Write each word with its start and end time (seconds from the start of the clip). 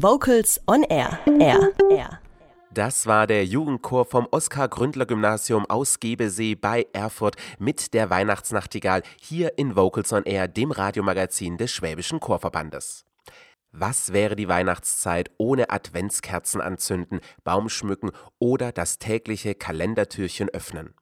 Vocals 0.00 0.60
on 0.68 0.84
Air. 0.84 1.18
Air. 1.40 1.72
Air. 1.90 2.20
Das 2.72 3.06
war 3.06 3.26
der 3.26 3.44
Jugendchor 3.44 4.04
vom 4.04 4.28
Oskar-Gründler-Gymnasium 4.30 5.68
aus 5.68 5.98
Gebesee 5.98 6.54
bei 6.54 6.86
Erfurt 6.92 7.34
mit 7.58 7.94
der 7.94 8.08
Weihnachtsnachtigall 8.08 9.02
hier 9.20 9.58
in 9.58 9.74
Vocals 9.74 10.12
on 10.12 10.22
Air, 10.22 10.46
dem 10.46 10.70
Radiomagazin 10.70 11.56
des 11.56 11.72
Schwäbischen 11.72 12.20
Chorverbandes. 12.20 13.06
Was 13.72 14.12
wäre 14.12 14.36
die 14.36 14.46
Weihnachtszeit 14.46 15.32
ohne 15.36 15.70
Adventskerzen 15.70 16.60
anzünden, 16.60 17.18
Baum 17.42 17.68
schmücken 17.68 18.12
oder 18.38 18.70
das 18.70 19.00
tägliche 19.00 19.56
Kalendertürchen 19.56 20.48
öffnen? 20.48 20.94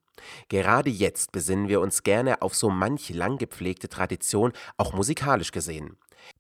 Gerade 0.49 0.89
jetzt 0.89 1.33
besinnen 1.33 1.69
wir 1.69 1.83
uns 1.83 2.03
gerne 2.03 2.41
auf 2.41 2.55
so 2.55 2.71
manch 2.71 3.11
lang 3.11 3.37
gepflegte 3.37 3.91
Tradition, 3.91 4.55
auch 4.79 4.95
musikalisch 4.95 5.53
gesehen. 5.53 5.99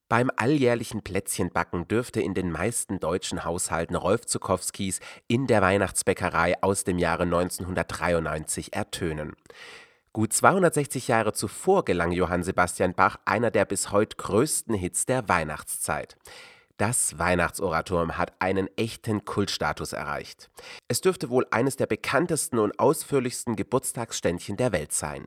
Beim 0.09 0.30
alljährlichen 0.36 1.02
Plätzchenbacken 1.02 1.88
dürfte 1.88 2.20
in 2.20 2.32
den 2.32 2.52
meisten 2.52 3.00
deutschen 3.00 3.45
Haushalten 3.45 3.96
Rolf 3.96 4.25
Zukowskis 4.25 5.01
In 5.27 5.48
der 5.48 5.62
Weihnachtsbäckerei 5.62 6.62
aus 6.62 6.84
dem 6.84 6.98
Jahre 6.98 7.24
1993 7.24 8.73
ertönen. 8.73 9.34
Gut 10.12 10.33
260 10.33 11.09
Jahre 11.09 11.33
zuvor 11.33 11.84
gelang 11.84 12.12
Johann 12.12 12.45
Sebastian 12.45 12.95
Bach 12.95 13.16
einer 13.24 13.50
der 13.50 13.64
bis 13.64 13.91
heute 13.91 14.16
größten 14.16 14.77
Hits 14.77 15.06
der 15.06 15.28
Weihnachtszeit. 15.28 16.16
Das 16.76 17.18
Weihnachtsoratorium 17.18 18.18
hat 18.18 18.34
einen 18.38 18.68
echten 18.76 19.24
Kultstatus 19.24 19.94
erreicht. 19.94 20.50
Es 20.88 21.00
dürfte 21.00 21.30
wohl 21.30 21.46
eines 21.50 21.76
der 21.76 21.86
bekanntesten 21.86 22.58
und 22.58 22.78
ausführlichsten 22.78 23.56
Geburtstagsständchen 23.56 24.58
der 24.58 24.72
Welt 24.72 24.92
sein. 24.92 25.24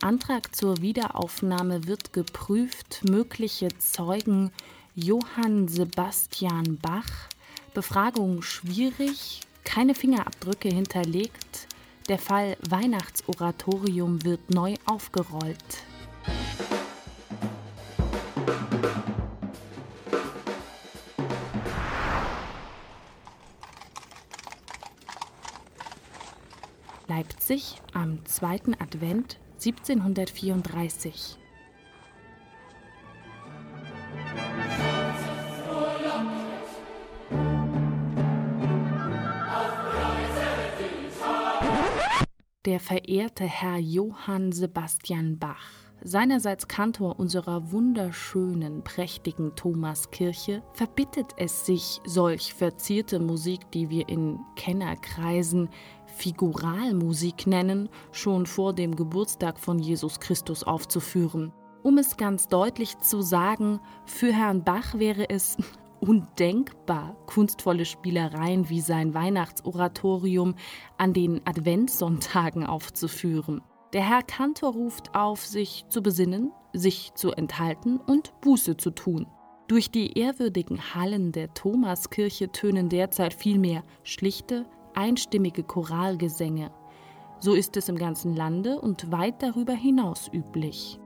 Antrag 0.00 0.56
zur 0.56 0.80
Wiederaufnahme 0.80 1.86
wird 1.86 2.14
geprüft. 2.14 3.02
Mögliche 3.06 3.68
Zeugen 3.76 4.50
Johann 4.94 5.68
Sebastian 5.68 6.78
Bach. 6.80 7.28
Befragung 7.74 8.40
schwierig 8.40 9.42
keine 9.64 9.94
Fingerabdrücke 9.94 10.68
hinterlegt. 10.68 11.68
Der 12.08 12.18
Fall 12.18 12.56
Weihnachtsoratorium 12.68 14.24
wird 14.24 14.52
neu 14.52 14.74
aufgerollt. 14.86 15.84
Leipzig 27.08 27.80
am 27.92 28.24
2. 28.24 28.76
Advent 28.78 29.38
1734. 29.58 31.39
der 42.66 42.78
verehrte 42.78 43.44
Herr 43.44 43.78
Johann 43.78 44.52
Sebastian 44.52 45.38
Bach, 45.38 45.64
seinerseits 46.02 46.68
Kantor 46.68 47.18
unserer 47.18 47.72
wunderschönen, 47.72 48.84
prächtigen 48.84 49.56
Thomaskirche, 49.56 50.62
verbittet 50.74 51.32
es 51.38 51.64
sich, 51.64 52.02
solch 52.04 52.52
verzierte 52.52 53.18
Musik, 53.18 53.70
die 53.72 53.88
wir 53.88 54.10
in 54.10 54.38
Kennerkreisen 54.56 55.70
Figuralmusik 56.04 57.46
nennen, 57.46 57.88
schon 58.12 58.44
vor 58.44 58.74
dem 58.74 58.94
Geburtstag 58.94 59.58
von 59.58 59.78
Jesus 59.78 60.20
Christus 60.20 60.62
aufzuführen. 60.62 61.52
Um 61.82 61.96
es 61.96 62.18
ganz 62.18 62.46
deutlich 62.48 62.98
zu 62.98 63.22
sagen, 63.22 63.80
für 64.04 64.34
Herrn 64.34 64.64
Bach 64.64 64.98
wäre 64.98 65.30
es 65.30 65.56
undenkbar 66.00 67.16
kunstvolle 67.26 67.84
Spielereien 67.84 68.68
wie 68.68 68.80
sein 68.80 69.14
Weihnachtsoratorium 69.14 70.54
an 70.98 71.12
den 71.12 71.40
Adventssonntagen 71.46 72.64
aufzuführen. 72.66 73.62
Der 73.92 74.08
Herr 74.08 74.22
Kantor 74.22 74.72
ruft 74.72 75.14
auf, 75.14 75.44
sich 75.44 75.84
zu 75.88 76.02
besinnen, 76.02 76.52
sich 76.72 77.12
zu 77.14 77.32
enthalten 77.32 77.98
und 77.98 78.32
Buße 78.40 78.76
zu 78.76 78.90
tun. 78.90 79.26
Durch 79.66 79.90
die 79.90 80.18
ehrwürdigen 80.18 80.94
Hallen 80.94 81.32
der 81.32 81.52
Thomaskirche 81.54 82.50
tönen 82.52 82.88
derzeit 82.88 83.34
vielmehr 83.34 83.82
schlichte, 84.02 84.66
einstimmige 84.94 85.62
Choralgesänge. 85.62 86.70
So 87.38 87.54
ist 87.54 87.76
es 87.76 87.88
im 87.88 87.96
ganzen 87.96 88.36
Lande 88.36 88.80
und 88.80 89.10
weit 89.10 89.42
darüber 89.42 89.72
hinaus 89.72 90.30
üblich. 90.32 90.99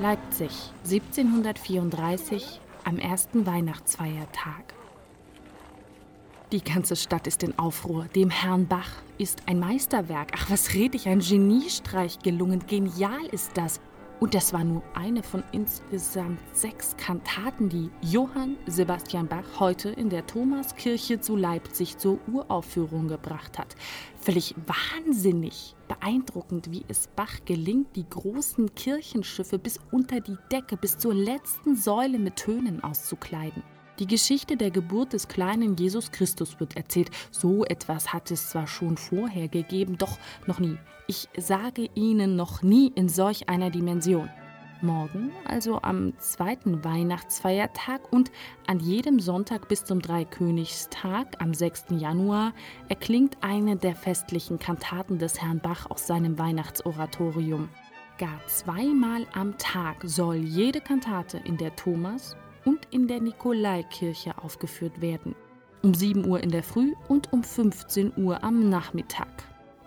Leipzig, 0.00 0.52
1734, 0.84 2.60
am 2.84 2.98
ersten 2.98 3.46
Weihnachtsfeiertag. 3.46 4.72
Die 6.52 6.62
ganze 6.62 6.94
Stadt 6.94 7.26
ist 7.26 7.42
in 7.42 7.58
Aufruhr. 7.58 8.06
Dem 8.14 8.30
Herrn 8.30 8.68
Bach 8.68 9.02
ist 9.18 9.42
ein 9.46 9.58
Meisterwerk, 9.58 10.30
ach 10.36 10.50
was 10.50 10.72
red 10.74 10.94
ich, 10.94 11.08
ein 11.08 11.18
Geniestreich 11.18 12.20
gelungen. 12.20 12.64
Genial 12.68 13.26
ist 13.32 13.50
das. 13.56 13.80
Und 14.20 14.34
das 14.34 14.52
war 14.52 14.64
nur 14.64 14.82
eine 14.94 15.22
von 15.22 15.44
insgesamt 15.52 16.40
sechs 16.52 16.96
Kantaten, 16.96 17.68
die 17.68 17.88
Johann 18.02 18.56
Sebastian 18.66 19.28
Bach 19.28 19.60
heute 19.60 19.90
in 19.90 20.10
der 20.10 20.26
Thomaskirche 20.26 21.20
zu 21.20 21.36
Leipzig 21.36 21.98
zur 21.98 22.18
Uraufführung 22.26 23.06
gebracht 23.06 23.58
hat. 23.58 23.76
Völlig 24.20 24.56
wahnsinnig 24.66 25.76
beeindruckend, 25.86 26.72
wie 26.72 26.84
es 26.88 27.06
Bach 27.06 27.44
gelingt, 27.44 27.94
die 27.94 28.08
großen 28.08 28.74
Kirchenschiffe 28.74 29.58
bis 29.58 29.78
unter 29.92 30.20
die 30.20 30.36
Decke, 30.50 30.76
bis 30.76 30.98
zur 30.98 31.14
letzten 31.14 31.76
Säule 31.76 32.18
mit 32.18 32.34
Tönen 32.34 32.82
auszukleiden. 32.82 33.62
Die 33.98 34.06
Geschichte 34.06 34.56
der 34.56 34.70
Geburt 34.70 35.12
des 35.12 35.26
kleinen 35.26 35.74
Jesus 35.74 36.12
Christus 36.12 36.60
wird 36.60 36.76
erzählt. 36.76 37.10
So 37.32 37.64
etwas 37.64 38.12
hat 38.12 38.30
es 38.30 38.50
zwar 38.50 38.68
schon 38.68 38.96
vorher 38.96 39.48
gegeben, 39.48 39.98
doch 39.98 40.18
noch 40.46 40.60
nie. 40.60 40.78
Ich 41.08 41.28
sage 41.36 41.90
Ihnen 41.96 42.36
noch 42.36 42.62
nie 42.62 42.92
in 42.94 43.08
solch 43.08 43.48
einer 43.48 43.70
Dimension. 43.70 44.30
Morgen, 44.82 45.32
also 45.44 45.82
am 45.82 46.16
zweiten 46.18 46.84
Weihnachtsfeiertag 46.84 48.12
und 48.12 48.30
an 48.68 48.78
jedem 48.78 49.18
Sonntag 49.18 49.66
bis 49.66 49.84
zum 49.84 50.00
Dreikönigstag 50.00 51.34
am 51.40 51.52
6. 51.52 51.86
Januar 51.98 52.52
erklingt 52.88 53.38
eine 53.40 53.74
der 53.74 53.96
festlichen 53.96 54.60
Kantaten 54.60 55.18
des 55.18 55.42
Herrn 55.42 55.58
Bach 55.58 55.90
aus 55.90 56.06
seinem 56.06 56.38
Weihnachtsoratorium. 56.38 57.68
Gar 58.18 58.46
zweimal 58.46 59.26
am 59.32 59.58
Tag 59.58 59.96
soll 60.04 60.36
jede 60.36 60.80
Kantate 60.80 61.38
in 61.38 61.56
der 61.56 61.74
Thomas- 61.74 62.36
und 62.68 62.86
in 62.90 63.08
der 63.08 63.20
Nikolaikirche 63.20 64.36
aufgeführt 64.42 65.00
werden. 65.00 65.34
Um 65.82 65.94
7 65.94 66.26
Uhr 66.26 66.42
in 66.42 66.50
der 66.50 66.62
Früh 66.62 66.92
und 67.08 67.32
um 67.32 67.42
15 67.42 68.12
Uhr 68.18 68.44
am 68.44 68.68
Nachmittag. 68.68 69.28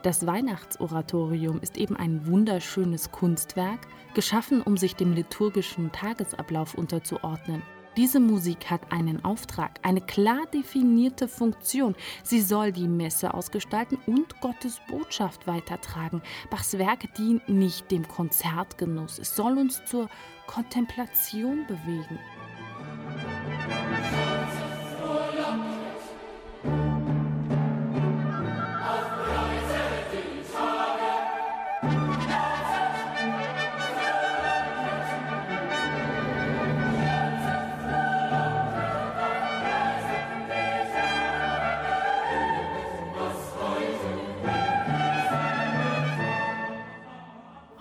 Das 0.01 0.25
Weihnachtsoratorium 0.25 1.60
ist 1.60 1.78
eben 1.78 1.95
ein 1.95 2.25
wunderschönes 2.25 3.12
Kunstwerk, 3.12 3.81
geschaffen, 4.16 4.63
um 4.63 4.78
sich 4.78 4.95
dem 4.95 5.13
liturgischen 5.13 5.92
Tagesablauf 5.92 6.74
unterzuordnen. 6.74 7.62
Diese 7.98 8.19
Musik 8.19 8.72
hat 8.72 8.92
einen 8.92 9.24
Auftrag, 9.24 9.80
eine 9.83 10.01
klar 10.01 10.48
definierte 10.51 11.28
Funktion. 11.28 11.94
Sie 12.24 12.42
soll 12.42 12.72
die 12.72 12.88
Messe 12.88 13.31
ausgestalten 13.33 14.00
und 14.07 14.42
Gottes 14.42 14.81
Botschaft 14.89 15.45
weitertragen. 15.45 16.24
Bachs 16.50 16.80
Werke 16.80 17.10
dienen 17.16 17.42
nicht 17.48 17.92
dem 17.92 18.07
Konzertgenuss, 18.07 19.19
es 19.19 19.36
soll 19.36 19.57
uns 19.57 19.86
zur 19.86 20.10
Kontemplation 20.48 21.68
bewegen. 21.68 22.18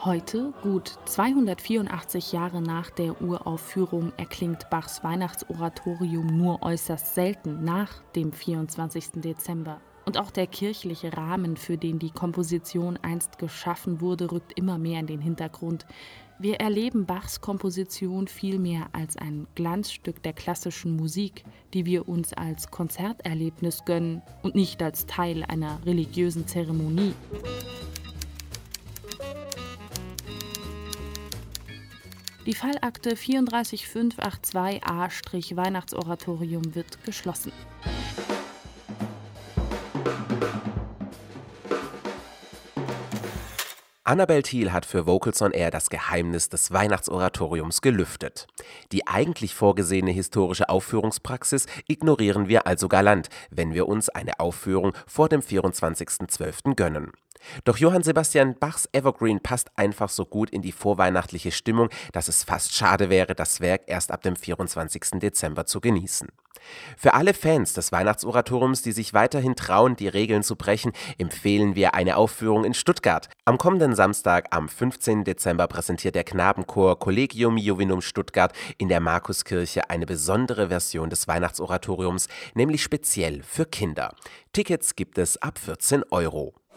Heute, 0.03 0.55
gut 0.63 0.99
284 1.05 2.33
Jahre 2.33 2.63
nach 2.63 2.89
der 2.89 3.21
Uraufführung, 3.21 4.15
erklingt 4.17 4.71
Bachs 4.71 5.05
Weihnachtsoratorium 5.05 6.27
nur 6.27 6.63
äußerst 6.63 7.15
selten 7.15 7.65
nach 7.65 8.01
dem 8.17 8.33
24. 8.33 9.11
Dezember. 9.17 9.79
Und 10.05 10.19
auch 10.19 10.31
der 10.31 10.47
kirchliche 10.47 11.17
Rahmen, 11.17 11.57
für 11.57 11.77
den 11.77 11.99
die 11.99 12.11
Komposition 12.11 12.99
einst 13.03 13.39
geschaffen 13.39 14.01
wurde, 14.01 14.31
rückt 14.33 14.59
immer 14.59 14.79
mehr 14.79 15.01
in 15.01 15.07
den 15.07 15.21
Hintergrund. 15.21 15.85
Wir 16.39 16.59
erleben 16.59 17.05
Bachs 17.05 17.43
Komposition 17.43 18.27
vielmehr 18.27 18.89
als 18.93 19.19
ein 19.19 19.47
Glanzstück 19.55 20.23
der 20.23 20.33
klassischen 20.33 20.97
Musik, 20.97 21.45
die 21.75 21.85
wir 21.85 22.09
uns 22.09 22.33
als 22.33 22.71
Konzerterlebnis 22.71 23.85
gönnen 23.85 24.23
und 24.43 24.55
nicht 24.55 24.83
als 24.83 25.05
Teil 25.05 25.45
einer 25.45 25.85
religiösen 25.85 26.47
Zeremonie. 26.47 27.13
Die 32.47 32.55
Fallakte 32.55 33.17
34582a 33.17 35.57
Weihnachtsoratorium 35.57 36.75
wird 36.75 37.05
geschlossen. 37.05 37.53
Annabel 44.11 44.43
Thiel 44.43 44.73
hat 44.73 44.87
für 44.87 45.07
Vocals 45.07 45.41
on 45.41 45.53
Air 45.53 45.71
das 45.71 45.89
Geheimnis 45.89 46.49
des 46.49 46.73
Weihnachtsoratoriums 46.73 47.81
gelüftet. 47.81 48.49
Die 48.91 49.07
eigentlich 49.07 49.55
vorgesehene 49.55 50.11
historische 50.11 50.69
Aufführungspraxis 50.69 51.67
ignorieren 51.87 52.49
wir 52.49 52.67
also 52.67 52.89
galant, 52.89 53.29
wenn 53.51 53.73
wir 53.73 53.87
uns 53.87 54.09
eine 54.09 54.41
Aufführung 54.41 54.95
vor 55.07 55.29
dem 55.29 55.43
24.12. 55.43 56.75
gönnen. 56.75 57.13
Doch 57.65 57.77
Johann 57.79 58.03
Sebastian 58.03 58.59
Bachs 58.59 58.89
Evergreen 58.93 59.41
passt 59.41 59.71
einfach 59.77 60.09
so 60.09 60.25
gut 60.25 60.51
in 60.51 60.63
die 60.63 60.73
vorweihnachtliche 60.73 61.53
Stimmung, 61.53 61.89
dass 62.13 62.29
es 62.29 62.45
fast 62.45 62.75
schade 62.75 63.11
wäre, 63.11 63.35
das 63.35 63.61
Werk 63.61 63.83
erst 63.87 64.11
ab 64.11 64.23
dem 64.23 64.37
24. 64.37 65.21
Dezember 65.21 65.67
zu 65.67 65.81
genießen. 65.81 66.29
Für 66.97 67.15
alle 67.15 67.35
Fans 67.35 67.73
des 67.73 67.93
Weihnachtsoratoriums, 67.93 68.83
die 68.83 68.93
sich 68.93 69.15
weiterhin 69.15 69.57
trauen, 69.57 69.97
die 69.97 70.09
Regeln 70.09 70.43
zu 70.43 70.57
brechen, 70.57 70.93
empfehlen 71.19 71.75
wir 71.75 71.95
eine 71.95 72.17
Aufführung 72.17 72.65
in 72.65 72.75
Stuttgart. 72.75 73.29
Am 73.45 73.59
kommenden 73.59 73.95
Samstag, 73.95 74.49
am 74.51 74.69
15. 74.69 75.25
Dezember, 75.25 75.67
präsentiert 75.69 76.15
der 76.15 76.25
Knabenchor 76.25 76.99
Collegium 76.99 77.57
Jovinum 77.57 78.03
Stuttgart 78.03 78.53
in 78.79 78.89
der 78.89 79.01
Markuskirche 79.01 79.89
eine 79.91 80.07
besondere 80.07 80.69
Version 80.69 81.11
des 81.11 81.29
Weihnachtsoratoriums, 81.29 82.29
nämlich 82.55 82.83
speziell 82.83 83.43
für 83.43 83.67
Kinder. 83.67 84.15
Tickets 84.53 84.97
gibt 84.97 85.19
es 85.19 85.41
ab 85.41 85.59
14 85.59 86.05
Euro. 86.11 86.55